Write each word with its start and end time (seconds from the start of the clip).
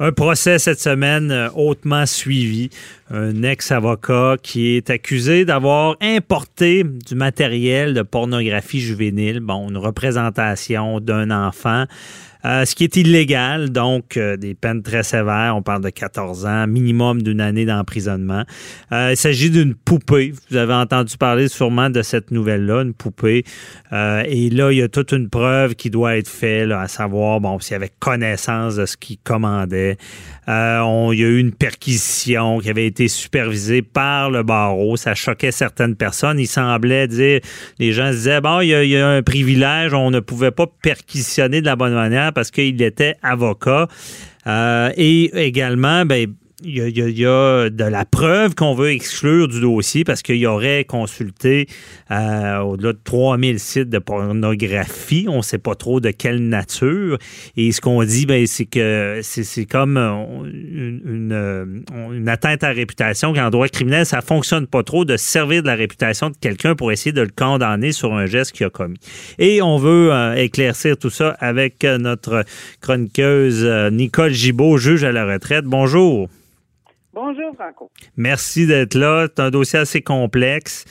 Un 0.00 0.12
procès 0.12 0.60
cette 0.60 0.78
semaine 0.78 1.32
euh, 1.32 1.48
hautement 1.56 2.06
suivi. 2.06 2.70
Un 3.10 3.42
ex-avocat 3.42 4.36
qui 4.40 4.76
est 4.76 4.90
accusé 4.90 5.44
d'avoir 5.44 5.96
importé 6.00 6.84
du 6.84 7.16
matériel 7.16 7.94
de 7.94 8.02
pornographie 8.02 8.80
juvénile, 8.80 9.40
bon, 9.40 9.68
une 9.68 9.76
représentation 9.76 11.00
d'un 11.00 11.32
enfant. 11.32 11.86
Euh, 12.44 12.64
ce 12.64 12.74
qui 12.74 12.84
est 12.84 12.96
illégal, 12.96 13.70
donc 13.70 14.16
euh, 14.16 14.36
des 14.36 14.54
peines 14.54 14.82
très 14.82 15.02
sévères. 15.02 15.54
On 15.56 15.62
parle 15.62 15.82
de 15.82 15.90
14 15.90 16.46
ans, 16.46 16.66
minimum 16.66 17.22
d'une 17.22 17.40
année 17.40 17.64
d'emprisonnement. 17.64 18.44
Euh, 18.92 19.10
il 19.12 19.16
s'agit 19.16 19.50
d'une 19.50 19.74
poupée. 19.74 20.32
Vous 20.50 20.56
avez 20.56 20.74
entendu 20.74 21.16
parler 21.16 21.48
sûrement 21.48 21.90
de 21.90 22.02
cette 22.02 22.30
nouvelle-là, 22.30 22.82
une 22.82 22.94
poupée. 22.94 23.44
et 23.92 24.50
là, 24.50 24.70
il 24.70 24.78
y 24.78 24.82
a 24.82 24.88
toute 24.88 25.12
une 25.12 25.28
preuve 25.28 25.74
qui 25.74 25.90
doit 25.90 26.16
être 26.16 26.28
faite, 26.28 26.70
à 26.70 26.86
savoir, 26.88 27.40
bon, 27.40 27.58
s'il 27.58 27.72
y 27.72 27.76
avait 27.76 27.90
connaissance 27.98 28.76
de 28.76 28.86
ce 28.86 28.96
qu'il 28.96 29.18
commandait. 29.18 29.96
On, 30.46 31.10
il 31.12 31.20
y 31.20 31.24
a 31.24 31.28
eu 31.28 31.38
une 31.38 31.52
perquisition 31.52 32.58
qui 32.58 32.70
avait 32.70 32.86
été 32.86 33.08
supervisée 33.08 33.82
par 33.82 34.30
le 34.30 34.42
barreau. 34.42 34.96
Ça 34.96 35.14
choquait 35.14 35.50
certaines 35.50 35.96
personnes. 35.96 36.38
Il 36.38 36.46
semblait 36.46 37.08
dire, 37.08 37.40
les 37.78 37.92
gens 37.92 38.10
se 38.12 38.16
disaient, 38.16 38.40
bon, 38.40 38.60
y, 38.60 38.74
a, 38.74 38.84
il 38.84 38.90
y 38.90 38.96
a 38.96 39.08
un 39.08 39.22
privilège, 39.22 39.92
on 39.92 40.10
ne 40.10 40.20
pouvait 40.20 40.50
pas 40.50 40.66
perquisitionner 40.82 41.60
de 41.60 41.66
la 41.66 41.76
bonne 41.76 41.94
manière 41.94 42.27
parce 42.32 42.50
qu'il 42.50 42.80
était 42.82 43.16
avocat. 43.22 43.88
Euh, 44.46 44.90
et 44.96 45.46
également, 45.46 46.04
ben, 46.06 46.34
il 46.64 47.18
y, 47.18 47.24
a, 47.24 47.70
de 47.70 47.84
la 47.84 48.04
preuve 48.04 48.56
qu'on 48.56 48.74
veut 48.74 48.90
exclure 48.90 49.46
du 49.46 49.60
dossier 49.60 50.02
parce 50.02 50.22
qu'il 50.22 50.36
y 50.36 50.46
aurait 50.46 50.84
consulté 50.84 51.68
euh, 52.10 52.58
au-delà 52.58 52.94
de 52.94 52.98
3000 53.04 53.60
sites 53.60 53.88
de 53.90 53.98
pornographie. 54.00 55.26
On 55.28 55.36
ne 55.36 55.42
sait 55.42 55.58
pas 55.58 55.76
trop 55.76 56.00
de 56.00 56.10
quelle 56.10 56.48
nature. 56.48 57.18
Et 57.56 57.70
ce 57.70 57.80
qu'on 57.80 58.02
dit, 58.02 58.26
ben, 58.26 58.44
c'est 58.48 58.64
que 58.64 59.20
c'est 59.22 59.66
comme 59.66 59.96
une, 59.96 61.84
une, 62.12 62.28
atteinte 62.28 62.64
à 62.64 62.68
la 62.68 62.74
réputation 62.74 63.32
qu'en 63.32 63.50
droit 63.50 63.68
criminel, 63.68 64.04
ça 64.04 64.20
fonctionne 64.20 64.66
pas 64.66 64.82
trop 64.82 65.04
de 65.04 65.16
servir 65.16 65.62
de 65.62 65.68
la 65.68 65.76
réputation 65.76 66.30
de 66.30 66.36
quelqu'un 66.36 66.74
pour 66.74 66.90
essayer 66.90 67.12
de 67.12 67.22
le 67.22 67.30
condamner 67.34 67.92
sur 67.92 68.14
un 68.14 68.26
geste 68.26 68.50
qu'il 68.50 68.66
a 68.66 68.70
commis. 68.70 68.98
Et 69.38 69.62
on 69.62 69.78
veut 69.78 70.12
euh, 70.12 70.34
éclaircir 70.34 70.96
tout 70.96 71.10
ça 71.10 71.36
avec 71.38 71.84
notre 71.84 72.44
chroniqueuse 72.80 73.64
euh, 73.64 73.90
Nicole 73.90 74.32
Gibault, 74.32 74.76
juge 74.76 75.04
à 75.04 75.12
la 75.12 75.24
retraite. 75.24 75.64
Bonjour. 75.64 76.28
Bonjour, 77.12 77.54
Franco. 77.54 77.90
Merci 78.16 78.66
d'être 78.66 78.94
là. 78.94 79.26
C'est 79.28 79.42
un 79.42 79.50
dossier 79.50 79.78
assez 79.78 80.02
complexe. 80.02 80.84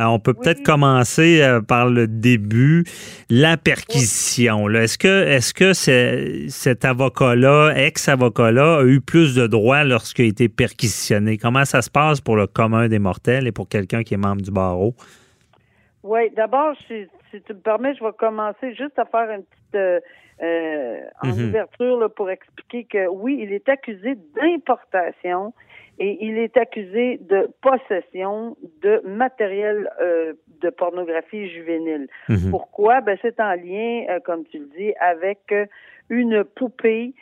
Euh, 0.00 0.04
on 0.04 0.18
peut 0.18 0.34
peut-être 0.34 0.62
commencer 0.62 1.40
euh, 1.42 1.60
par 1.60 1.88
le 1.88 2.06
début, 2.06 2.84
la 3.30 3.56
perquisition. 3.56 4.68
Est-ce 4.68 5.54
que, 5.54 5.72
cet 6.48 6.84
avocat-là, 6.84 7.72
ex-avocat-là, 7.76 8.78
a 8.78 8.84
eu 8.84 9.00
plus 9.00 9.34
de 9.34 9.46
droits 9.46 9.84
lorsqu'il 9.84 10.24
a 10.24 10.28
été 10.28 10.48
perquisitionné? 10.48 11.38
Comment 11.38 11.64
ça 11.64 11.82
se 11.82 11.90
passe 11.90 12.20
pour 12.20 12.36
le 12.36 12.46
commun 12.46 12.88
des 12.88 12.98
mortels 12.98 13.46
et 13.46 13.52
pour 13.52 13.68
quelqu'un 13.68 14.02
qui 14.02 14.14
est 14.14 14.18
membre 14.18 14.42
du 14.42 14.50
barreau? 14.50 14.94
Oui, 16.02 16.30
d'abord, 16.36 16.74
si, 16.86 17.06
tu 17.30 17.52
me 17.52 17.60
permets, 17.60 17.94
je 17.94 18.04
vais 18.04 18.12
commencer 18.18 18.74
juste 18.74 18.98
à 18.98 19.04
faire 19.04 19.30
une 19.30 19.44
petite 19.44 19.74
euh, 19.74 20.00
en 20.40 21.28
mhm. 21.28 21.48
ouverture 21.48 22.12
pour 22.14 22.30
expliquer 22.30 22.84
que 22.84 23.08
oui, 23.08 23.38
il 23.40 23.52
est 23.52 23.68
accusé 23.68 24.16
d'importation 24.34 25.52
et 25.98 26.18
il 26.20 26.38
est 26.38 26.56
accusé 26.56 27.18
de 27.18 27.48
possession 27.62 28.56
de 28.82 29.00
matériel 29.04 29.90
euh, 30.00 30.34
de 30.60 30.70
pornographie 30.70 31.48
juvénile. 31.50 32.08
Mhm. 32.28 32.50
Pourquoi? 32.50 33.00
Ben, 33.00 33.16
c'est 33.22 33.38
en 33.40 33.54
lien, 33.54 34.04
euh, 34.08 34.20
comme 34.20 34.44
tu 34.46 34.58
le 34.58 34.68
dis, 34.76 34.92
avec 35.00 35.40
euh, 35.52 35.66
une 36.10 36.44
poupée 36.44 37.14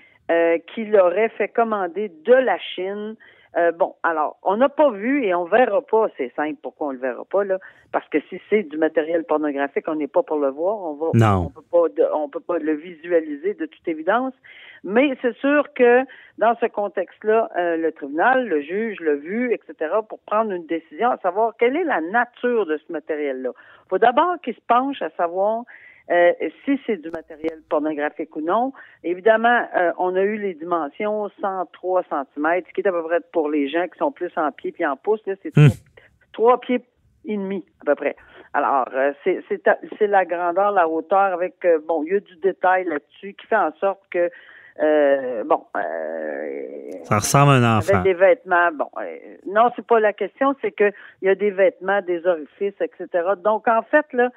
qu'il 0.75 0.97
aurait 0.97 1.29
fait 1.29 1.49
commander 1.49 2.11
de 2.25 2.33
la 2.33 2.57
Chine 2.59 3.17
euh, 3.56 3.70
bon, 3.72 3.95
alors, 4.03 4.39
on 4.42 4.56
n'a 4.56 4.70
pas 4.70 4.91
vu 4.91 5.25
et 5.25 5.34
on 5.34 5.45
verra 5.45 5.83
pas, 5.83 6.06
c'est 6.17 6.33
simple 6.34 6.58
pourquoi 6.62 6.89
on 6.89 6.91
le 6.92 6.98
verra 6.98 7.25
pas, 7.25 7.45
là, 7.45 7.59
parce 7.92 8.09
que 8.09 8.19
si 8.31 8.41
c'est 8.48 8.62
du 8.62 8.78
matériel 8.78 9.25
pornographique, 9.25 9.84
on 9.88 9.97
n'est 9.97 10.06
pas 10.06 10.22
pour 10.22 10.38
le 10.38 10.49
voir, 10.49 10.78
on 10.78 10.94
va 10.94 11.06
non. 11.12 11.47
on 11.47 11.50
peut 11.50 11.65
pas 11.71 12.04
on 12.15 12.28
peut 12.31 12.41
pas 12.41 12.59
le 12.59 12.72
visualiser 12.72 13.54
de 13.54 13.66
toute 13.66 13.87
évidence. 13.87 14.32
Mais 14.84 15.16
c'est 15.21 15.37
sûr 15.37 15.72
que 15.75 16.00
dans 16.38 16.56
ce 16.60 16.66
contexte-là, 16.66 17.50
euh, 17.56 17.77
le 17.77 17.93
tribunal, 17.93 18.49
le 18.49 18.62
juge 18.62 18.99
l'a 19.00 19.15
vu, 19.15 19.53
etc., 19.53 19.94
pour 20.09 20.19
prendre 20.21 20.53
une 20.53 20.66
décision, 20.66 21.10
à 21.10 21.19
savoir 21.19 21.54
quelle 21.59 21.77
est 21.77 21.84
la 21.84 22.00
nature 22.00 22.66
de 22.66 22.78
ce 22.78 22.93
matériel-là. 22.93 23.50
Il 23.54 23.88
faut 23.91 23.98
d'abord 23.98 24.37
qu'il 24.43 24.54
se 24.54 24.60
penche 24.66 25.00
à 25.03 25.10
savoir 25.10 25.65
euh, 26.11 26.33
si 26.65 26.79
c'est 26.87 26.97
du 26.97 27.11
matériel 27.11 27.61
pornographique 27.69 28.35
ou 28.37 28.41
non. 28.41 28.73
Évidemment, 29.05 29.67
euh, 29.77 29.93
on 29.99 30.15
a 30.17 30.23
eu 30.23 30.37
les 30.37 30.55
dimensions 30.55 31.31
103 31.41 32.03
cm, 32.05 32.63
ce 32.67 32.73
qui 32.73 32.81
est 32.81 32.89
à 32.89 32.93
peu 32.93 33.03
près 33.03 33.21
pour 33.33 33.49
les 33.49 33.69
gens 33.69 33.87
qui 33.89 33.99
sont 33.99 34.13
plus 34.13 34.33
en 34.37 34.51
pied 34.53 34.73
puis 34.73 34.85
en 34.85 34.97
pouce, 34.97 35.21
c'est 35.25 35.57
hmm. 35.57 35.69
trois 36.33 36.61
pieds 36.61 36.83
et 37.25 37.37
demi 37.37 37.65
à 37.81 37.85
peu 37.85 37.95
près. 37.95 38.17
Alors, 38.53 38.87
euh, 38.93 39.13
c'est 39.25 40.07
la 40.07 40.25
grandeur, 40.25 40.73
la 40.73 40.89
hauteur 40.89 41.33
avec, 41.33 41.55
bon, 41.87 42.03
il 42.05 42.13
y 42.13 42.17
a 42.17 42.21
du 42.21 42.37
détail 42.37 42.84
là-dessus 42.84 43.34
qui 43.34 43.47
fait 43.47 43.57
en 43.57 43.73
sorte 43.81 44.01
que 44.11 44.31
euh, 44.81 45.44
bon. 45.44 45.65
Euh, 45.77 46.93
ça 47.05 47.16
ressemble 47.16 47.53
à 47.53 47.55
un 47.56 47.78
enfant. 47.78 47.94
Avec 47.94 48.05
des 48.05 48.15
vêtements. 48.15 48.71
Bon, 48.72 48.88
euh, 49.00 49.16
non, 49.47 49.71
c'est 49.77 49.87
pas 49.87 50.00
la 50.00 50.12
question, 50.12 50.55
c'est 50.62 50.72
que 50.72 50.91
il 51.21 51.27
y 51.27 51.28
a 51.28 51.34
des 51.34 51.50
vêtements, 51.50 52.00
des 52.00 52.27
orifices, 52.27 52.81
etc. 52.81 53.06
Donc 53.43 53.69
en 53.69 53.83
fait 53.83 54.06
là, 54.12 54.31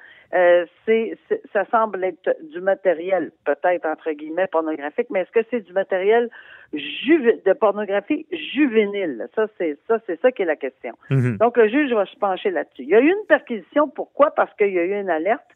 c'est, 0.84 1.16
ça 1.52 1.64
semble 1.70 2.04
être 2.04 2.36
du 2.52 2.60
matériel, 2.60 3.30
peut-être 3.44 3.86
entre 3.86 4.10
guillemets 4.12 4.48
pornographique, 4.48 5.06
mais 5.10 5.20
est-ce 5.20 5.30
que 5.30 5.46
c'est 5.50 5.60
du 5.60 5.72
matériel 5.72 6.28
de 6.72 7.52
pornographie 7.54 8.26
juvénile? 8.54 9.28
Ça 9.34 9.46
c'est 9.56 9.78
ça, 9.88 9.98
c'est 10.06 10.20
ça 10.20 10.32
qui 10.32 10.42
est 10.42 10.46
la 10.46 10.56
question. 10.56 10.94
Mm-hmm. 11.10 11.38
Donc 11.38 11.56
le 11.56 11.68
juge 11.68 11.92
va 11.92 12.04
se 12.04 12.16
pencher 12.16 12.50
là-dessus. 12.50 12.82
Il 12.82 12.88
y 12.88 12.94
a 12.94 13.00
eu 13.00 13.08
une 13.08 13.26
perquisition. 13.28 13.88
Pourquoi? 13.88 14.32
Parce 14.32 14.52
qu'il 14.54 14.72
y 14.72 14.78
a 14.78 14.84
eu 14.84 15.00
une 15.00 15.10
alerte 15.10 15.55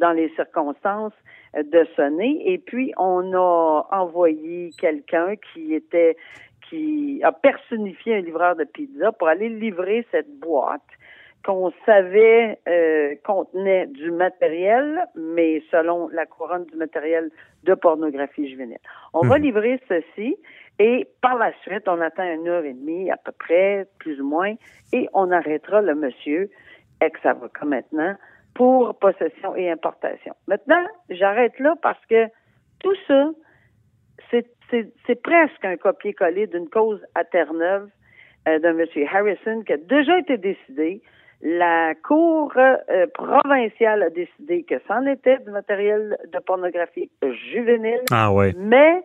dans 0.00 0.12
les 0.12 0.28
circonstances 0.30 1.12
de 1.56 1.86
sonner. 1.96 2.52
Et 2.52 2.58
puis, 2.58 2.92
on 2.96 3.32
a 3.34 3.86
envoyé 3.90 4.70
quelqu'un 4.78 5.34
qui 5.52 5.74
était, 5.74 6.16
qui 6.68 7.20
a 7.22 7.32
personnifié 7.32 8.16
un 8.16 8.20
livreur 8.20 8.56
de 8.56 8.64
pizza 8.64 9.12
pour 9.12 9.28
aller 9.28 9.48
livrer 9.48 10.06
cette 10.10 10.38
boîte 10.38 10.80
qu'on 11.44 11.72
savait 11.84 12.58
euh, 12.68 13.14
contenait 13.24 13.86
du 13.86 14.10
matériel, 14.10 15.04
mais 15.16 15.62
selon 15.70 16.08
la 16.08 16.24
couronne 16.26 16.64
du 16.66 16.76
matériel 16.76 17.30
de 17.64 17.74
pornographie 17.74 18.48
juvénile. 18.48 18.78
On 19.12 19.26
va 19.26 19.38
mhm. 19.38 19.44
livrer 19.44 19.80
ceci 19.88 20.36
et 20.78 21.08
par 21.20 21.36
la 21.36 21.52
suite, 21.62 21.88
on 21.88 22.00
attend 22.00 22.24
une 22.24 22.48
heure 22.48 22.64
et 22.64 22.72
demie 22.72 23.10
à 23.10 23.16
peu 23.16 23.32
près, 23.32 23.86
plus 23.98 24.20
ou 24.20 24.26
moins, 24.26 24.54
et 24.92 25.08
on 25.12 25.30
arrêtera 25.30 25.82
le 25.82 25.94
monsieur, 25.94 26.50
ex-avocat 27.00 27.64
maintenant, 27.64 28.14
pour 28.54 28.98
possession 28.98 29.56
et 29.56 29.70
importation. 29.70 30.34
Maintenant, 30.46 30.84
j'arrête 31.08 31.58
là 31.58 31.74
parce 31.82 32.04
que 32.06 32.26
tout 32.80 32.94
ça, 33.06 33.30
c'est 35.06 35.22
presque 35.22 35.64
un 35.64 35.76
copier-coller 35.76 36.46
d'une 36.46 36.68
cause 36.68 37.00
à 37.14 37.24
Terre-Neuve 37.24 37.88
euh, 38.48 38.58
d'un 38.58 38.78
M. 38.78 38.86
Harrison 39.12 39.62
qui 39.62 39.72
a 39.72 39.76
déjà 39.76 40.18
été 40.18 40.38
décidé. 40.38 41.02
La 41.42 41.94
Cour 41.94 42.52
euh, 42.56 43.06
provinciale 43.14 44.02
a 44.04 44.10
décidé 44.10 44.62
que 44.62 44.76
c'en 44.86 45.04
était 45.06 45.38
du 45.38 45.50
matériel 45.50 46.16
de 46.32 46.38
pornographie 46.38 47.10
juvénile. 47.52 48.02
Ah 48.12 48.32
ouais. 48.32 48.54
Mais 48.56 49.02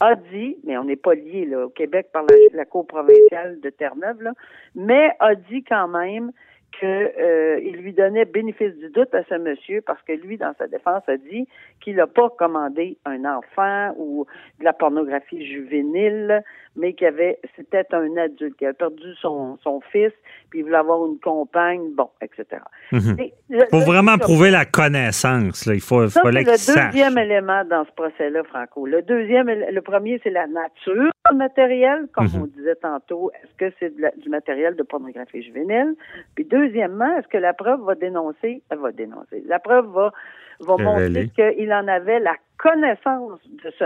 a 0.00 0.14
dit, 0.16 0.56
mais 0.64 0.76
on 0.76 0.84
n'est 0.84 0.96
pas 0.96 1.14
lié 1.14 1.46
là, 1.46 1.66
au 1.66 1.68
Québec 1.68 2.08
par 2.12 2.24
la, 2.28 2.36
la 2.52 2.64
Cour 2.64 2.86
provinciale 2.86 3.60
de 3.60 3.70
Terre-Neuve, 3.70 4.32
mais 4.74 5.10
a 5.20 5.34
dit 5.34 5.62
quand 5.62 5.88
même 5.88 6.32
qu'il 6.78 6.88
euh, 6.88 7.58
lui 7.72 7.92
donnait 7.92 8.24
bénéfice 8.24 8.74
du 8.76 8.90
doute 8.90 9.14
à 9.14 9.24
ce 9.24 9.34
monsieur 9.34 9.80
parce 9.80 10.00
que 10.02 10.12
lui, 10.12 10.36
dans 10.36 10.54
sa 10.58 10.66
défense, 10.66 11.02
a 11.08 11.16
dit 11.16 11.46
qu'il 11.80 11.96
n'a 11.96 12.06
pas 12.06 12.30
commandé 12.30 12.96
un 13.04 13.24
enfant 13.24 13.94
ou 13.96 14.26
de 14.58 14.64
la 14.64 14.72
pornographie 14.72 15.46
juvénile, 15.46 16.42
mais 16.76 16.92
qu'il 16.94 17.06
avait 17.06 17.38
c'était 17.56 17.86
un 17.92 18.16
adulte 18.16 18.56
qui 18.56 18.66
a 18.66 18.72
perdu 18.72 19.14
son, 19.20 19.58
son 19.62 19.80
fils, 19.92 20.12
puis 20.50 20.60
il 20.60 20.62
voulait 20.64 20.76
avoir 20.76 21.06
une 21.06 21.18
compagne, 21.18 21.92
bon, 21.94 22.10
etc. 22.20 22.60
Il 22.92 23.66
faut 23.70 23.80
vraiment 23.80 24.18
prouver 24.18 24.50
la 24.50 24.64
connaissance. 24.64 25.66
Là. 25.66 25.74
Il 25.74 25.80
faut, 25.80 26.08
ça, 26.08 26.22
fallait 26.22 26.42
le 26.42 26.46
deuxième 26.46 27.18
élément 27.18 27.64
dans 27.64 27.84
ce 27.84 27.92
procès-là, 27.92 28.42
Franco. 28.44 28.86
Le 28.86 29.02
deuxième, 29.02 29.48
le 29.48 29.80
premier, 29.82 30.20
c'est 30.22 30.30
la 30.30 30.46
nature 30.46 31.10
du 31.30 31.36
matériel, 31.36 32.06
comme 32.12 32.26
mhm. 32.26 32.42
on 32.42 32.46
disait 32.46 32.76
tantôt. 32.76 33.30
Est-ce 33.42 33.54
que 33.56 33.74
c'est 33.78 33.94
du 34.18 34.28
matériel 34.28 34.74
de 34.76 34.82
pornographie 34.82 35.42
juvénile? 35.42 35.94
Puis 36.34 36.44
deuxièmement, 36.44 37.16
est-ce 37.18 37.28
que 37.28 37.38
la 37.38 37.52
preuve 37.52 37.82
va 37.82 37.94
dénoncer? 37.94 38.62
Elle 38.70 38.78
va 38.78 38.92
dénoncer. 38.92 39.42
La 39.46 39.58
preuve 39.58 39.86
va 39.92 40.12
va 40.60 40.76
montrer 40.76 41.28
qu'il 41.28 41.72
en 41.72 41.88
avait 41.88 42.20
la 42.20 42.36
connaissance 42.58 43.40
de 43.64 43.70
ce, 43.70 43.84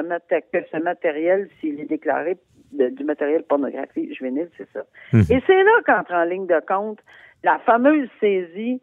que 0.53 0.65
ce 0.71 0.83
matériel, 0.83 1.49
s'il 1.61 1.81
est 1.81 1.87
déclaré 1.87 2.37
du 2.73 3.05
matériel 3.05 3.43
pornographie 3.45 4.15
juvénile, 4.15 4.51
c'est 4.57 4.69
ça. 4.73 4.81
Mhm. 5.13 5.25
Et 5.31 5.43
c'est 5.47 5.63
là 5.63 5.73
qu'entre 5.87 6.13
en 6.13 6.25
ligne 6.25 6.47
de 6.47 6.61
compte 6.67 6.99
la 7.45 7.59
fameuse 7.61 8.09
saisie 8.21 8.81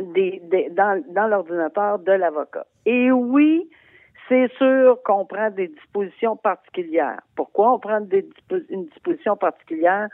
des, 0.00 0.42
dans, 0.70 1.02
dans 1.08 1.26
l'ordinateur 1.28 1.98
de 1.98 2.12
l'avocat. 2.12 2.66
Et 2.84 3.10
oui, 3.10 3.68
c'est 4.28 4.50
sûr 4.56 4.98
qu'on 5.04 5.24
prend 5.24 5.50
des 5.50 5.68
dispositions 5.68 6.36
particulières. 6.36 7.20
Pourquoi 7.36 7.74
on 7.74 7.78
prend 7.78 8.00
des 8.00 8.28
une 8.68 8.86
disposition 8.86 9.36
particulière? 9.36 10.08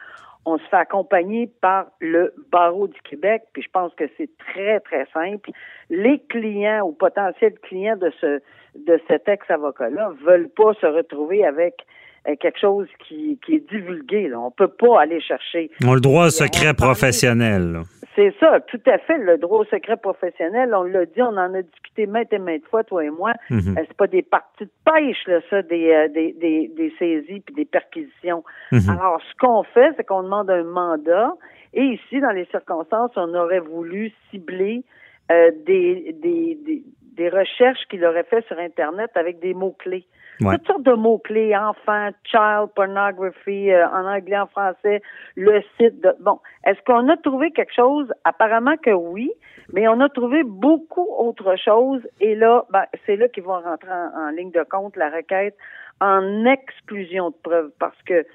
On 0.44 0.58
se 0.58 0.64
fait 0.64 0.76
accompagner 0.76 1.46
par 1.60 1.86
le 2.00 2.34
barreau 2.50 2.88
du 2.88 3.00
Québec, 3.02 3.44
puis 3.52 3.62
je 3.62 3.70
pense 3.70 3.94
que 3.94 4.04
c'est 4.16 4.30
très, 4.38 4.80
très 4.80 5.06
simple. 5.12 5.50
Les 5.88 6.18
clients 6.28 6.84
ou 6.84 6.92
potentiels 6.92 7.58
clients 7.60 7.96
de 7.96 8.10
ce 8.20 8.40
de 8.74 8.98
cet 9.06 9.28
ex-avocat-là 9.28 10.12
veulent 10.24 10.48
pas 10.48 10.72
se 10.74 10.86
retrouver 10.86 11.44
avec 11.44 11.86
quelque 12.24 12.58
chose 12.58 12.88
qui, 13.06 13.38
qui 13.44 13.56
est 13.56 13.70
divulgué. 13.70 14.28
Là. 14.28 14.38
On 14.40 14.50
peut 14.50 14.68
pas 14.68 15.00
aller 15.00 15.20
chercher. 15.20 15.70
On 15.84 15.94
le 15.94 16.00
droit 16.00 16.26
au 16.26 16.30
secret 16.30 16.74
professionnel. 16.74 17.82
C'est 18.14 18.34
ça, 18.38 18.60
tout 18.60 18.80
à 18.86 18.98
fait. 18.98 19.16
Le 19.16 19.38
droit 19.38 19.60
au 19.60 19.64
secret 19.64 19.96
professionnel, 19.96 20.74
on 20.74 20.82
l'a 20.82 21.06
dit, 21.06 21.22
on 21.22 21.36
en 21.36 21.54
a 21.54 21.62
discuté 21.62 22.06
maintes 22.06 22.32
et 22.32 22.38
maintes 22.38 22.66
fois, 22.66 22.84
toi 22.84 23.04
et 23.04 23.10
moi. 23.10 23.32
Mm 23.50 23.74
c'est 23.74 23.96
pas 23.96 24.06
des 24.06 24.22
parties 24.22 24.64
de 24.64 24.70
pêche, 24.84 25.26
là, 25.26 25.40
ça, 25.48 25.62
des, 25.62 25.90
euh, 25.90 26.08
des, 26.08 26.32
des, 26.32 26.68
des, 26.68 26.92
saisies 26.98 27.40
puis 27.40 27.54
des 27.54 27.64
perquisitions. 27.64 28.44
Mhm. 28.70 28.90
Alors, 28.90 29.20
ce 29.20 29.36
qu'on 29.38 29.62
fait, 29.62 29.92
c'est 29.96 30.04
qu'on 30.04 30.22
demande 30.22 30.50
un 30.50 30.64
mandat. 30.64 31.32
Et 31.74 31.82
ici, 31.82 32.20
dans 32.20 32.30
les 32.32 32.44
circonstances, 32.46 33.12
on 33.16 33.34
aurait 33.34 33.60
voulu 33.60 34.12
cibler 34.30 34.84
euh, 35.30 35.50
des, 35.66 36.14
des, 36.22 36.58
des, 36.66 36.82
des 37.12 37.28
recherches 37.28 37.84
qu'il 37.90 38.04
aurait 38.04 38.24
fait 38.24 38.44
sur 38.46 38.58
Internet 38.58 39.10
avec 39.14 39.38
des 39.40 39.54
mots-clés. 39.54 40.06
Toutes 40.40 40.66
sortes 40.66 40.82
de 40.82 40.94
mots-clés, 40.94 41.56
enfant, 41.56 42.10
child, 42.24 42.70
pornography, 42.74 43.70
euh, 43.70 43.86
en 43.88 44.06
anglais, 44.06 44.38
en 44.38 44.46
français, 44.46 45.00
le 45.36 45.62
site 45.76 46.00
de... 46.00 46.14
Bon, 46.20 46.40
est-ce 46.64 46.80
qu'on 46.84 47.08
a 47.08 47.16
trouvé 47.16 47.52
quelque 47.52 47.74
chose? 47.74 48.12
Apparemment 48.24 48.76
que 48.76 48.90
oui, 48.90 49.30
mais 49.72 49.86
on 49.88 50.00
a 50.00 50.08
trouvé 50.08 50.42
beaucoup 50.42 51.06
autre 51.18 51.54
chose. 51.62 52.00
Et 52.20 52.34
là, 52.34 52.64
ben, 52.70 52.84
c'est 53.06 53.16
là 53.16 53.28
qu'ils 53.28 53.44
vont 53.44 53.60
rentrer 53.60 53.92
en, 53.92 54.30
ligne 54.30 54.50
de 54.50 54.64
compte 54.68 54.96
la 54.96 55.10
requête 55.10 55.56
en 56.00 56.44
exclusion 56.46 57.30
de 57.30 57.36
preuves 57.42 57.70
parce 57.78 58.00
que 58.02 58.26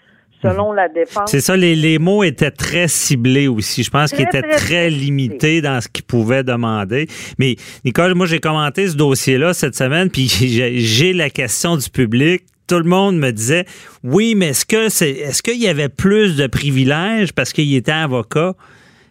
selon 0.42 0.72
la 0.72 0.88
défense. 0.88 1.30
C'est 1.31 1.42
ça, 1.42 1.56
les, 1.57 2.00
mots 2.00 2.24
étaient 2.24 2.51
très 2.51 2.88
ciblés 2.88 3.48
aussi. 3.48 3.84
Je 3.84 3.89
pense 3.89 4.12
qu'ils 4.12 4.25
étaient 4.25 4.42
très, 4.42 4.89
limités 4.89 5.62
dans 5.62 5.81
ce 5.81 5.88
qu'ils 5.88 6.06
pouvaient 6.06 6.44
demander. 6.44 7.07
Mais 7.39 7.56
Nicole, 7.86 8.13
moi 8.13 8.25
j'ai 8.25 8.39
commenté 8.39 8.88
ce 8.88 8.95
dossier-là 8.95 9.54
cette 9.54 9.75
semaine, 9.75 10.10
puis 10.10 10.28
j'ai 10.30 11.13
la 11.13 11.30
question 11.30 11.78
du 11.78 11.89
public. 11.89 12.44
Tout 12.68 12.80
le 12.80 12.84
monde 12.84 13.18
me 13.18 13.31
disait 13.31 13.66
oui, 14.04 14.36
mais 14.36 14.50
est-ce 14.50 14.66
que 14.66 14.89
c'est 14.89 15.12
est-ce 15.12 15.42
qu'il 15.42 15.62
y 15.62 15.68
avait 15.68 15.89
plus 15.89 16.36
de 16.36 16.48
privilèges 16.48 17.33
parce 17.33 17.54
qu'il 17.54 17.74
était 17.75 17.92
avocat? 17.92 18.54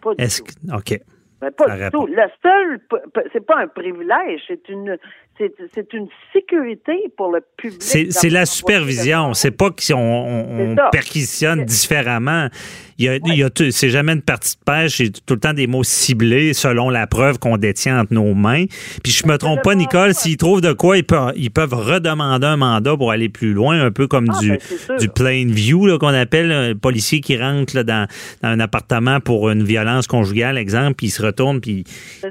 Pas 0.01 0.13
du 0.13 0.27
tout. 0.27 0.75
OK. 0.75 0.99
Ben, 1.41 1.51
pas 1.51 1.69
du 1.69 1.89
tout. 1.91 2.07
Le 2.07 2.23
seul, 2.41 2.79
c'est 3.31 3.45
pas 3.45 3.57
un 3.57 3.67
privilège, 3.67 4.41
c'est 4.47 4.69
une, 4.69 4.97
c'est 5.37 5.93
une 5.93 6.07
sécurité 6.33 7.11
pour 7.15 7.31
le 7.31 7.41
public. 7.57 7.81
C'est 7.81 8.29
la 8.29 8.45
supervision. 8.45 9.33
C'est 9.33 9.51
pas 9.51 9.69
qu'on 9.69 10.75
perquisitionne 10.91 11.63
différemment. 11.65 12.47
Il 12.99 13.21
y 13.25 13.43
a, 13.43 13.49
c'est 13.69 13.89
jamais 13.89 14.13
une 14.13 14.21
partie 14.21 14.55
de 14.55 14.63
pêche, 14.63 14.97
c'est 14.97 15.25
tout 15.25 15.35
le 15.35 15.39
temps 15.39 15.53
des 15.53 15.67
mots 15.67 15.83
ciblés 15.83 16.53
selon 16.53 16.89
la 16.89 17.05
preuve 17.05 17.37
qu'on 17.37 17.57
détient 17.57 17.99
entre 17.99 18.13
nos 18.13 18.33
mains. 18.33 18.65
Puis 19.03 19.11
je 19.11 19.27
me 19.27 19.37
trompe 19.37 19.61
pas, 19.61 19.75
Nicole, 19.75 20.15
s'ils 20.15 20.37
trouvent 20.37 20.61
de 20.61 20.73
quoi, 20.73 20.97
ils 20.97 21.03
peuvent, 21.03 21.33
ils 21.35 21.51
peuvent 21.51 21.73
redemander 21.73 22.47
un 22.47 22.57
mandat 22.57 22.97
pour 22.97 23.11
aller 23.11 23.29
plus 23.29 23.53
loin, 23.53 23.79
un 23.79 23.91
peu 23.91 24.07
comme 24.07 24.31
ah, 24.33 24.39
du, 24.39 24.59
ben, 24.87 24.97
du 24.97 25.09
plain 25.09 25.45
view 25.47 25.97
qu'on 25.99 26.07
appelle 26.07 26.51
un 26.51 26.75
policier 26.75 27.21
qui 27.21 27.37
rentre 27.37 27.75
là, 27.75 27.83
dans, 27.83 28.07
un 28.41 28.59
appartement 28.59 29.19
pour 29.19 29.49
une 29.49 29.63
violence 29.63 30.07
conjugale, 30.07 30.57
exemple, 30.57 30.95
puis 30.95 31.07
il 31.07 31.11
se 31.11 31.21
retourne, 31.21 31.61
puis 31.61 31.83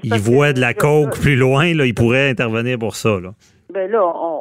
il 0.02 0.14
voit 0.14 0.52
de 0.52 0.60
la 0.60 0.74
coke 0.74 1.18
plus 1.20 1.36
loin, 1.36 1.74
là, 1.74 1.86
il 1.86 1.94
pourrait 1.94 2.30
intervenir 2.30 2.78
pour 2.78 2.96
ça. 2.96 3.20
Là. 3.20 3.34
Ben 3.72 3.90
là, 3.90 4.00
on, 4.00 4.35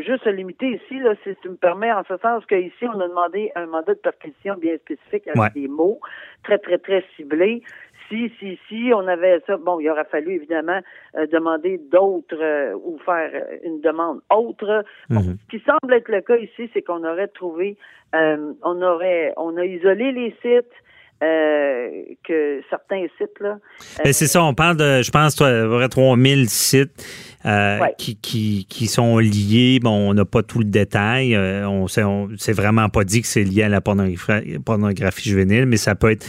juste 0.00 0.24
se 0.24 0.30
limiter 0.30 0.68
ici, 0.68 0.98
là, 1.00 1.14
si 1.24 1.30
tu 1.42 1.48
me 1.48 1.56
permets, 1.56 1.92
en 1.92 2.02
ce 2.04 2.16
sens 2.18 2.44
qu'ici, 2.46 2.84
on 2.84 3.00
a 3.00 3.08
demandé 3.08 3.50
un 3.54 3.66
mandat 3.66 3.94
de 3.94 3.98
perquisition 3.98 4.54
bien 4.56 4.76
spécifique 4.78 5.28
avec 5.28 5.54
des 5.54 5.68
mots 5.68 6.00
très, 6.44 6.58
très, 6.58 6.78
très 6.78 7.04
ciblés. 7.16 7.62
Si, 8.08 8.32
si, 8.40 8.58
si 8.68 8.90
on 8.92 9.06
avait 9.06 9.40
ça, 9.46 9.56
bon, 9.56 9.78
il 9.78 9.88
aurait 9.88 10.04
fallu 10.04 10.34
évidemment 10.34 10.80
euh, 11.16 11.26
demander 11.28 11.80
d'autres 11.92 12.42
euh, 12.42 12.74
ou 12.74 12.98
faire 13.04 13.30
une 13.62 13.80
demande 13.80 14.20
autre. 14.30 14.84
Mhm. 15.08 15.36
Ce 15.44 15.56
qui 15.56 15.64
semble 15.64 15.94
être 15.94 16.08
le 16.08 16.20
cas 16.20 16.36
ici, 16.36 16.68
c'est 16.72 16.82
qu'on 16.82 17.04
aurait 17.04 17.28
trouvé, 17.28 17.76
on 18.12 18.82
aurait, 18.82 19.32
on 19.36 19.56
a 19.56 19.64
isolé 19.64 20.10
les 20.10 20.34
sites, 20.42 20.74
euh, 21.22 22.02
que 22.24 22.62
certains 22.70 23.06
sites 23.18 23.38
là. 23.40 23.58
Ben, 24.02 24.10
c'est 24.10 24.26
ça, 24.26 24.42
on 24.42 24.54
parle 24.54 24.78
de, 24.78 25.02
je 25.02 25.10
pense, 25.10 25.38
il 25.38 25.46
y 25.46 25.66
aurait 25.66 25.90
3000 25.90 26.48
sites 26.48 27.29
euh, 27.46 27.78
qui, 27.96 28.16
qui, 28.16 28.66
qui, 28.68 28.86
sont 28.86 29.18
liés. 29.18 29.78
Bon, 29.82 30.10
on 30.10 30.14
n'a 30.14 30.24
pas 30.24 30.42
tout 30.42 30.58
le 30.58 30.66
détail. 30.66 31.34
Euh, 31.34 31.66
on 31.68 31.86
c'est 31.88 32.52
vraiment 32.52 32.88
pas 32.88 33.04
dit 33.04 33.22
que 33.22 33.26
c'est 33.26 33.44
lié 33.44 33.62
à 33.62 33.68
la 33.68 33.80
pornographie, 33.80 34.58
pornographie, 34.58 35.28
juvénile, 35.28 35.66
mais 35.66 35.76
ça 35.76 35.94
peut 35.94 36.10
être 36.10 36.26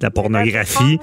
de 0.00 0.04
la 0.04 0.10
pornographie. 0.10 0.98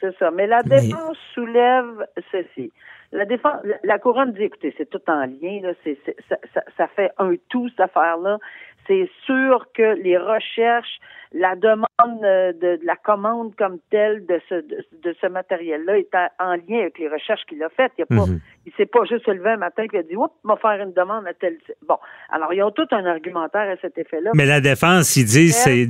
C'est 0.00 0.16
ça. 0.18 0.30
Mais 0.30 0.46
la 0.46 0.62
défense 0.62 1.16
soulève 1.34 2.06
ceci. 2.32 2.72
La 3.12 3.26
défense, 3.26 3.58
la, 3.84 3.98
couronne 3.98 4.32
dit, 4.32 4.42
écoutez, 4.42 4.74
c'est 4.76 4.90
tout 4.90 5.00
en 5.06 5.20
lien, 5.20 5.60
là, 5.62 5.72
c'est, 5.84 5.96
ça, 6.28 6.36
ça, 6.52 6.62
ça, 6.76 6.88
fait 6.88 7.12
un 7.18 7.34
tout, 7.48 7.68
cette 7.68 7.80
affaire-là. 7.80 8.38
C'est 8.86 9.08
sûr 9.24 9.66
que 9.74 9.94
les 10.02 10.16
recherches, 10.18 10.98
la 11.32 11.56
demande 11.56 12.20
de, 12.20 12.78
la 12.84 12.96
commande 12.96 13.54
comme 13.56 13.78
telle 13.90 14.24
de 14.26 14.40
ce, 14.48 14.54
de, 14.54 15.16
ce 15.20 15.26
matériel-là 15.26 15.98
est 15.98 16.14
en 16.38 16.54
lien 16.54 16.80
avec 16.80 16.98
les 16.98 17.08
recherches 17.08 17.44
qu'il 17.48 17.62
a 17.62 17.68
faites. 17.70 17.92
Il 17.98 18.06
ne 18.10 18.20
mhm. 18.20 18.40
s'est 18.76 18.86
pas 18.86 19.04
juste 19.04 19.26
levé 19.26 19.50
un 19.50 19.56
matin 19.56 19.84
et 19.92 19.98
a 19.98 20.02
dit, 20.02 20.16
oups, 20.16 20.34
va 20.44 20.56
faire 20.56 20.80
une 20.82 20.92
demande 20.92 21.26
à 21.26 21.34
tel. 21.34 21.56
Bon. 21.86 21.96
Alors, 22.30 22.52
ils 22.52 22.62
ont 22.62 22.70
tout 22.70 22.86
un 22.90 23.04
argumentaire 23.06 23.70
à 23.70 23.76
cet 23.80 23.98
effet-là. 23.98 24.30
Mais 24.34 24.46
la 24.46 24.60
défense, 24.60 25.16
ils 25.16 25.24
disent, 25.24 25.56
c'est, 25.56 25.86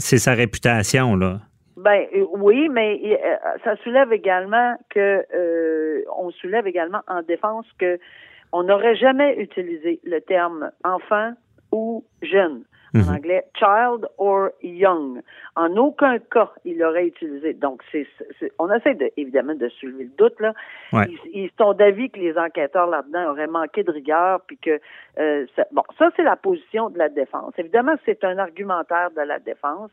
c'est 0.00 0.18
sa 0.18 0.34
réputation, 0.34 1.16
là. 1.16 1.40
Ben 1.78 2.06
euh, 2.12 2.26
oui, 2.32 2.68
mais 2.68 3.00
euh, 3.04 3.36
ça 3.62 3.76
soulève 3.84 4.12
également 4.12 4.76
que 4.90 5.24
euh, 5.32 6.02
on 6.18 6.32
soulève 6.32 6.66
également 6.66 7.02
en 7.06 7.22
défense 7.22 7.66
que 7.78 8.00
on 8.50 8.64
n'aurait 8.64 8.96
jamais 8.96 9.36
utilisé 9.38 10.00
le 10.02 10.20
terme 10.20 10.72
enfant 10.82 11.34
ou 11.72 12.04
jeune. 12.22 12.64
En 12.94 13.00
mhm. 13.00 13.16
anglais, 13.16 13.44
child 13.54 14.08
or 14.16 14.48
young. 14.62 15.20
En 15.56 15.76
aucun 15.76 16.18
cas, 16.18 16.50
il 16.64 16.82
aurait 16.82 17.06
utilisé. 17.06 17.52
Donc, 17.52 17.82
c'est, 17.92 18.06
on 18.58 18.72
essaie 18.72 18.94
de, 18.94 19.10
évidemment 19.18 19.54
de 19.54 19.68
soulever 19.68 20.04
le 20.04 20.10
doute 20.16 20.40
là. 20.40 20.54
Ils, 21.34 21.50
sont 21.58 21.74
d'avis 21.74 22.08
que 22.08 22.18
les 22.18 22.38
enquêteurs 22.38 22.86
là-dedans 22.86 23.32
auraient 23.32 23.46
manqué 23.46 23.82
de 23.82 23.90
rigueur, 23.90 24.40
puis 24.46 24.56
que 24.56 24.80
euh, 25.18 25.46
bon, 25.72 25.82
ça 25.98 26.10
c'est 26.16 26.22
la 26.22 26.36
position 26.36 26.88
de 26.88 26.98
la 26.98 27.10
défense. 27.10 27.52
Évidemment, 27.58 27.94
c'est 28.06 28.24
un 28.24 28.38
argumentaire 28.38 29.10
de 29.10 29.20
la 29.20 29.38
défense. 29.38 29.90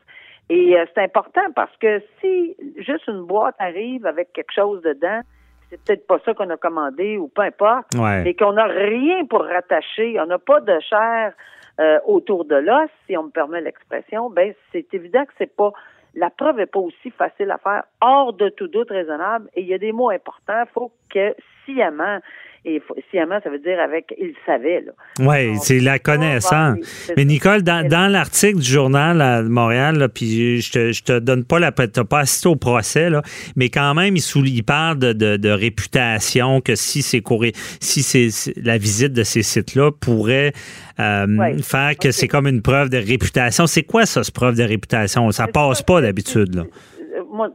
Et 0.48 0.78
euh, 0.78 0.86
c'est 0.94 1.02
important 1.02 1.52
parce 1.54 1.76
que 1.78 2.00
si 2.20 2.56
juste 2.78 3.08
une 3.08 3.26
boîte 3.26 3.56
arrive 3.58 4.06
avec 4.06 4.32
quelque 4.32 4.52
chose 4.54 4.80
dedans, 4.82 5.20
c'est 5.68 5.82
peut-être 5.84 6.06
pas 6.06 6.20
ça 6.24 6.32
qu'on 6.32 6.48
a 6.50 6.56
commandé 6.56 7.18
ou 7.18 7.28
peu 7.28 7.42
importe, 7.42 7.88
mais 7.94 8.34
qu'on 8.34 8.52
n'a 8.52 8.66
rien 8.66 9.24
pour 9.24 9.42
rattacher, 9.42 10.18
on 10.20 10.26
n'a 10.26 10.38
pas 10.38 10.60
de 10.60 10.78
chair 10.80 11.32
euh, 11.78 11.98
autour 12.06 12.44
de 12.44 12.56
l'os, 12.56 12.88
si 13.06 13.16
on 13.16 13.24
me 13.24 13.30
permet 13.30 13.60
l'expression, 13.60 14.30
ben 14.30 14.54
c'est 14.72 14.92
évident 14.94 15.24
que 15.24 15.32
c'est 15.38 15.54
pas 15.54 15.72
la 16.16 16.30
preuve 16.30 16.56
n'est 16.56 16.66
pas 16.66 16.80
aussi 16.80 17.10
facile 17.10 17.50
à 17.50 17.58
faire 17.58 17.84
hors 18.00 18.32
de 18.32 18.48
tout 18.48 18.68
doute 18.68 18.88
raisonnable 18.88 19.50
et 19.54 19.60
il 19.60 19.66
y 19.66 19.74
a 19.74 19.78
des 19.78 19.92
mots 19.92 20.08
importants. 20.08 20.62
Il 20.64 20.72
faut 20.72 20.90
que 21.10 21.34
sciemment 21.64 22.20
et 22.66 22.82
sciemment, 23.10 23.38
ça 23.44 23.48
veut 23.48 23.60
dire 23.60 23.78
avec 23.78 24.12
il 24.18 24.34
savait. 24.44 24.84
Oui, 25.20 25.56
c'est 25.62 25.78
la 25.78 26.00
connaissance. 26.00 26.78
Mais 27.16 27.24
Nicole, 27.24 27.62
dans, 27.62 28.10
l'article 28.10 28.58
du 28.58 28.68
journal 28.68 29.22
à 29.22 29.42
Montréal, 29.42 30.08
puis 30.12 30.60
je 30.60 30.72
te, 30.72 30.92
je 30.92 31.02
te 31.04 31.18
donne 31.20 31.44
pas 31.44 31.60
la 31.60 31.70
t'as 31.70 32.04
pas 32.04 32.20
assisté 32.20 32.48
au 32.48 32.56
procès, 32.56 33.08
là, 33.08 33.22
mais 33.54 33.68
quand 33.68 33.94
même, 33.94 34.16
il, 34.16 34.48
il 34.48 34.64
parle 34.64 34.98
de, 34.98 35.12
de, 35.12 35.48
réputation, 35.50 36.60
que 36.60 36.74
si 36.74 37.02
c'est 37.02 37.22
si 37.80 38.02
c'est 38.02 38.52
la 38.60 38.78
visite 38.78 39.12
de 39.12 39.22
ces 39.22 39.42
sites-là 39.42 39.92
pourrait 39.92 40.52
euh, 40.98 41.58
faire 41.62 41.96
que 41.96 42.10
c'est 42.10 42.28
comme 42.28 42.48
une 42.48 42.62
preuve 42.62 42.88
de 42.88 42.98
réputation. 42.98 43.66
C'est 43.66 43.84
quoi 43.84 44.06
ça, 44.06 44.24
ce 44.24 44.32
preuve 44.32 44.56
de 44.56 44.64
réputation? 44.64 45.30
Ça 45.30 45.46
passe 45.46 45.82
pas 45.82 46.00
d'habitude, 46.00 46.54
là. 46.54 46.64
Moi, 47.30 47.50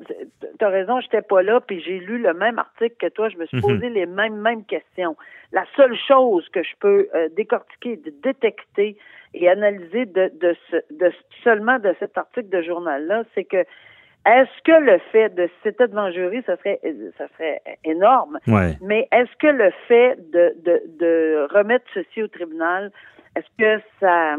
tu 0.62 0.66
as 0.66 0.70
raison, 0.70 1.00
j'étais 1.02 1.24
pas 1.24 1.42
là, 1.42 1.60
puis 1.60 1.82
j'ai 1.82 1.98
lu 1.98 2.20
le 2.20 2.36
même 2.36 2.60
article 2.60 2.96
que 3.00 3.08
toi, 3.08 3.30
je 3.30 3.38
me 3.38 3.48
suis 3.48 3.58
mhm. 3.58 3.64
posé 3.64 3.90
les 3.90 4.06
mêmes, 4.06 4.36
mêmes 4.36 4.64
questions. 4.64 5.18
La 5.52 5.66
seule 5.76 5.98
chose 6.08 6.48
que 6.50 6.62
je 6.62 6.76
peux 6.80 7.08
euh, 7.16 7.30
décortiquer, 7.36 7.98
de 7.98 8.14
détecter 8.22 8.96
et 9.34 9.50
analyser 9.50 10.06
de, 10.06 10.32
de, 10.40 10.56
ce, 10.70 10.76
de 10.92 11.12
seulement 11.44 11.80
de 11.80 11.96
cet 12.00 12.16
article 12.16 12.50
de 12.50 12.62
journal-là, 12.62 13.24
c'est 13.34 13.46
que 13.46 13.66
est-ce 14.28 14.62
que 14.64 14.80
le 14.80 15.00
fait 15.12 15.34
de 15.34 15.50
c'était 15.64 15.88
devant 15.88 16.12
jury, 16.12 16.44
ça 16.46 16.56
serait 16.58 16.80
ça 17.18 17.28
serait 17.30 17.60
énorme, 17.84 18.38
mais 18.82 19.08
est-ce 19.12 19.36
que 19.40 19.48
le 19.48 19.72
fait 19.88 20.16
de, 20.32 20.54
de, 20.64 20.84
de 21.00 21.48
remettre 21.52 21.86
ceci 21.96 22.22
au 22.22 22.28
tribunal, 22.28 22.92
est-ce 23.36 23.48
que 23.58 23.82
ça 24.00 24.36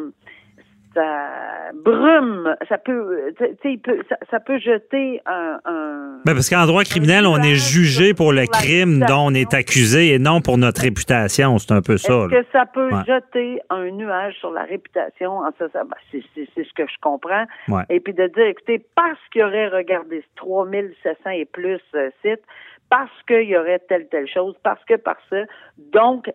ça 0.94 1.70
brume, 1.75 2.54
ça 2.68 2.78
peut, 2.78 3.34
tu 3.62 3.78
peut, 3.78 3.99
ça, 4.08 4.16
ça, 4.30 4.40
peut 4.40 4.58
jeter 4.58 5.20
un. 5.26 5.58
un 5.64 6.20
ben 6.25 6.34
parce 6.34 6.50
qu'en 6.50 6.66
droit 6.66 6.84
criminel, 6.84 7.26
on 7.26 7.38
est 7.38 7.54
jugé 7.54 8.14
pour 8.14 8.32
le 8.32 8.46
crime 8.46 9.00
dont 9.00 9.26
on 9.26 9.34
est 9.34 9.54
accusé 9.54 10.12
et 10.12 10.18
non 10.18 10.40
pour 10.40 10.58
notre 10.58 10.82
réputation. 10.82 11.58
C'est 11.58 11.72
un 11.72 11.82
peu 11.82 11.96
ça. 11.96 12.12
Est-ce 12.12 12.40
que 12.40 12.46
ça 12.52 12.66
peut 12.66 12.90
jeter 13.06 13.61
un 13.70 13.90
nuage 13.90 14.34
sur 14.40 14.50
la 14.50 14.62
réputation? 14.62 15.38
En 15.38 15.50
ça, 15.58 15.66
ça 15.72 15.84
ben, 15.84 15.96
c'est 16.11 16.64
ce 16.64 16.75
que 16.75 16.87
je 16.87 17.00
comprends. 17.00 17.44
Et 17.88 18.00
puis 18.00 18.12
de 18.12 18.26
dire, 18.28 18.46
écoutez, 18.46 18.84
parce 18.94 19.18
qu'il 19.32 19.42
aurait 19.42 19.68
regardé 19.68 20.25
3700 20.37 21.30
et 21.30 21.44
plus 21.44 21.80
euh, 21.94 22.11
sites, 22.22 22.42
parce 22.88 23.11
qu'il 23.26 23.49
y 23.49 23.56
aurait 23.56 23.78
telle, 23.88 24.06
telle 24.08 24.28
chose, 24.28 24.54
parce 24.62 24.84
que, 24.84 24.94
par 24.94 25.16
ça. 25.30 25.42
Donc, 25.78 26.30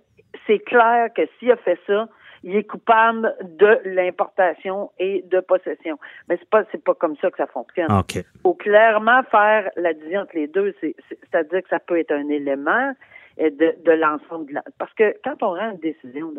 c'est 0.47 0.59
clair 0.59 1.09
que 1.15 1.21
s'il 1.37 1.51
a 1.51 1.57
fait 1.57 1.79
ça, 1.85 2.07
il 2.47 2.55
est 2.55 2.63
coupable 2.63 3.35
de 3.43 3.81
l'importation 3.83 4.89
et 4.97 5.21
de 5.29 5.41
possession. 5.41 5.99
Mais 6.29 6.37
c'est 6.39 6.49
pas 6.49 6.63
c'est 6.71 6.81
pas 6.81 6.95
comme 6.95 7.17
ça 7.17 7.29
que 7.29 7.35
ça 7.35 7.47
fonctionne. 7.47 7.89
Il 8.15 8.23
faut 8.41 8.53
clairement 8.53 9.21
faire 9.23 9.69
la 9.75 9.93
division 9.93 10.21
entre 10.21 10.35
les 10.35 10.47
deux. 10.47 10.73
C'est-à-dire 10.79 11.61
que 11.61 11.69
ça 11.69 11.79
peut 11.79 11.99
être 11.99 12.13
un 12.13 12.29
élément 12.29 12.93
de, 13.37 13.83
de 13.83 13.91
l'ensemble 13.91 14.45
de 14.47 14.53
la... 14.53 14.63
Parce 14.77 14.93
que 14.93 15.13
quand 15.25 15.43
on 15.43 15.55
rend 15.55 15.71
une 15.71 15.79
décision, 15.79 16.33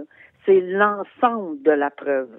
c'est 0.47 0.61
l'ensemble 0.63 1.61
de 1.63 1.73
la 1.73 1.91
preuve. 1.91 2.31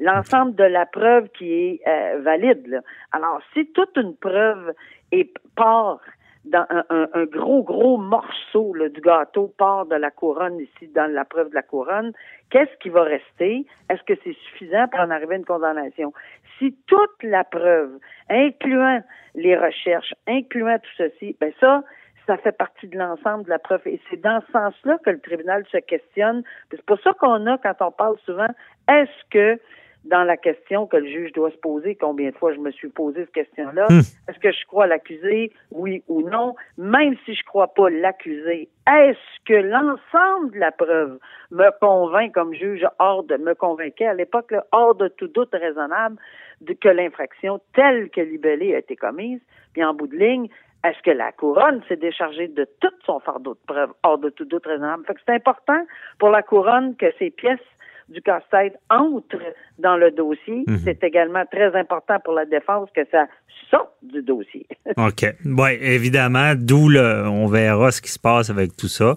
L'ensemble 0.00 0.56
de 0.56 0.64
la 0.64 0.84
preuve 0.84 1.28
qui 1.28 1.52
est 1.52 1.80
euh, 1.86 2.20
valide. 2.22 2.82
Alors, 3.12 3.40
si 3.52 3.66
toute 3.72 3.96
une 3.96 4.16
preuve 4.16 4.72
est 5.12 5.32
part 5.54 6.00
dans 6.44 6.66
un, 6.68 7.24
gros, 7.26 7.62
gros 7.62 7.98
morceau 7.98 8.74
du 8.88 9.00
gâteau 9.00 9.52
part 9.56 9.86
de 9.86 9.94
la 9.94 10.10
couronne 10.10 10.58
ici 10.58 10.88
dans 10.88 11.10
la 11.10 11.24
preuve 11.24 11.50
de 11.50 11.54
la 11.54 11.62
couronne, 11.62 12.12
qu'est-ce 12.50 12.76
qui 12.78 12.88
va 12.88 13.04
rester? 13.04 13.64
Est-ce 13.88 14.02
que 14.02 14.14
c'est 14.24 14.36
suffisant 14.48 14.88
pour 14.88 15.00
en 15.00 15.10
arriver 15.10 15.34
à 15.34 15.38
une 15.38 15.44
condamnation? 15.44 16.12
Si 16.58 16.76
toute 16.86 17.22
la 17.22 17.44
preuve, 17.44 17.92
incluant 18.28 19.02
les 19.34 19.56
recherches, 19.56 20.14
incluant 20.26 20.78
tout 20.78 20.90
ceci, 20.96 21.36
ben 21.40 21.52
ça, 21.60 21.82
ça 22.26 22.36
fait 22.36 22.56
partie 22.56 22.88
de 22.88 22.98
l'ensemble 22.98 23.44
de 23.44 23.50
la 23.50 23.58
preuve. 23.58 23.82
Et 23.86 24.00
c'est 24.10 24.20
dans 24.20 24.40
ce 24.46 24.52
sens-là 24.52 24.98
que 25.04 25.10
le 25.10 25.20
tribunal 25.20 25.64
se 25.70 25.78
questionne. 25.78 26.42
C'est 26.70 26.84
pour 26.84 27.00
ça 27.00 27.12
qu'on 27.14 27.46
a, 27.46 27.58
quand 27.58 27.74
on 27.80 27.90
parle 27.90 28.16
souvent, 28.24 28.48
est-ce 28.88 29.28
que 29.30 29.60
dans 30.04 30.24
la 30.24 30.36
question 30.36 30.86
que 30.86 30.96
le 30.96 31.06
juge 31.06 31.32
doit 31.32 31.50
se 31.50 31.56
poser, 31.56 31.94
combien 31.94 32.30
de 32.30 32.36
fois 32.36 32.52
je 32.52 32.58
me 32.58 32.70
suis 32.72 32.88
posé 32.88 33.20
cette 33.20 33.32
question-là, 33.32 33.86
hmm. 33.88 34.00
est-ce 34.28 34.38
que 34.40 34.50
je 34.50 34.66
crois 34.66 34.86
l'accusé, 34.86 35.52
oui 35.70 36.02
ou 36.08 36.28
non, 36.28 36.56
même 36.76 37.16
si 37.24 37.34
je 37.34 37.44
crois 37.44 37.68
pas 37.68 37.88
l'accusé, 37.88 38.68
est-ce 38.88 39.44
que 39.46 39.54
l'ensemble 39.54 40.52
de 40.54 40.58
la 40.58 40.72
preuve 40.72 41.18
me 41.50 41.70
convainc 41.80 42.32
comme 42.32 42.52
juge 42.52 42.86
hors 42.98 43.22
de, 43.22 43.36
me 43.36 43.54
convainquait 43.54 44.06
à 44.06 44.14
l'époque, 44.14 44.52
hors 44.72 44.94
de 44.94 45.08
tout 45.08 45.28
doute 45.28 45.52
raisonnable 45.52 46.16
de, 46.62 46.72
que 46.72 46.88
l'infraction 46.88 47.60
telle 47.74 48.10
que 48.10 48.20
libellée 48.20 48.74
a 48.74 48.78
été 48.78 48.96
commise, 48.96 49.40
puis 49.72 49.84
en 49.84 49.94
bout 49.94 50.08
de 50.08 50.16
ligne, 50.16 50.48
est-ce 50.84 51.00
que 51.02 51.12
la 51.12 51.30
couronne 51.30 51.80
s'est 51.88 51.96
déchargée 51.96 52.48
de 52.48 52.66
tout 52.80 52.90
son 53.06 53.20
fardeau 53.20 53.54
de 53.54 53.60
preuve 53.66 53.92
hors 54.02 54.18
de 54.18 54.30
tout 54.30 54.44
doute 54.44 54.66
raisonnable? 54.66 55.04
Fait 55.06 55.14
que 55.14 55.20
c'est 55.24 55.34
important 55.34 55.80
pour 56.18 56.30
la 56.30 56.42
couronne 56.42 56.96
que 56.96 57.06
ces 57.20 57.30
pièces 57.30 57.60
du 58.08 58.20
casse-tête 58.20 58.76
entre 58.90 59.38
dans 59.82 59.96
le 59.96 60.10
dossier. 60.10 60.64
Mhm. 60.66 60.78
C'est 60.84 61.02
également 61.04 61.44
très 61.50 61.74
important 61.78 62.18
pour 62.24 62.34
la 62.34 62.46
défense 62.46 62.88
que 62.94 63.02
ça 63.10 63.26
sorte 63.70 63.92
du 64.02 64.22
dossier. 64.22 64.66
OK. 64.96 65.34
Oui, 65.44 65.70
évidemment, 65.80 66.52
d'où 66.56 66.90
on 66.94 67.46
verra 67.46 67.90
ce 67.90 68.02
qui 68.02 68.10
se 68.10 68.18
passe 68.18 68.50
avec 68.50 68.76
tout 68.76 68.88
ça. 68.88 69.14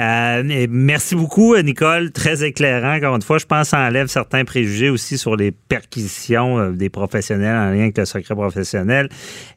Euh, 0.00 0.66
merci 0.70 1.16
beaucoup, 1.16 1.56
Nicole. 1.56 2.12
Très 2.12 2.44
éclairant. 2.44 2.96
Encore 2.96 3.16
une 3.16 3.22
fois, 3.22 3.38
je 3.38 3.46
pense 3.46 3.62
que 3.62 3.68
ça 3.68 3.80
enlève 3.80 4.06
certains 4.06 4.44
préjugés 4.44 4.90
aussi 4.90 5.18
sur 5.18 5.36
les 5.36 5.50
perquisitions 5.50 6.58
euh, 6.58 6.70
des 6.70 6.90
professionnels 6.90 7.56
en 7.56 7.70
lien 7.70 7.82
avec 7.82 7.98
le 7.98 8.04
secret 8.04 8.34
professionnel. 8.34 9.08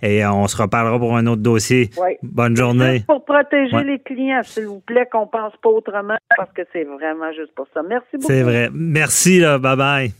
Et 0.02 0.26
on 0.26 0.48
se 0.48 0.60
reparlera 0.60 0.98
pour 0.98 1.16
un 1.16 1.28
autre 1.28 1.42
dossier. 1.42 1.90
Oui. 1.98 2.18
Bonne 2.24 2.56
journée. 2.56 3.04
pour 3.08 3.24
protéger 3.26 3.84
les 3.84 4.00
clients, 4.00 4.42
s'il 4.44 4.66
vous 4.66 4.80
plaît, 4.80 5.08
qu'on 5.12 5.28
pense 5.28 5.54
pas 5.62 5.70
autrement, 5.70 6.18
parce 6.36 6.52
que 6.54 6.64
c'est 6.74 6.84
vraiment 6.84 7.32
juste 7.34 7.54
pour 7.56 7.68
ça. 7.74 7.82
Merci 7.88 8.08
beaucoup. 8.14 8.28
C'est 8.28 8.44
vrai. 8.44 8.70
Merci, 8.74 9.40
là. 9.40 9.58
Bye 9.58 9.78
bye. 9.78 10.12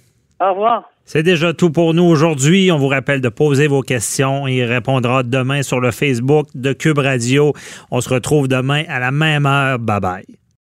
Au 0.42 0.50
revoir. 0.50 0.84
C'est 1.06 1.24
déjà 1.24 1.54
tout 1.54 1.72
pour 1.72 1.94
nous 1.94 2.04
aujourd'hui. 2.04 2.72
On 2.72 2.78
vous 2.78 2.88
rappelle 2.88 3.22
de 3.22 3.30
poser 3.30 3.68
vos 3.68 3.82
questions. 3.82 4.48
Il 4.48 4.64
répondra 4.64 5.24
demain 5.24 5.62
sur 5.62 5.80
le 5.80 5.92
Facebook 5.92 6.48
de 6.56 6.74
Cube 6.74 7.00
Radio. 7.00 7.54
On 7.92 8.02
se 8.02 8.10
retrouve 8.10 8.48
demain 8.48 8.84
à 8.88 9.00
la 9.00 9.12
même 9.12 9.46
heure. 9.46 9.78
Bye 9.78 10.00
bye. 10.00 10.26